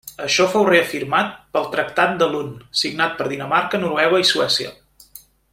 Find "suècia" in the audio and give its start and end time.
4.35-4.77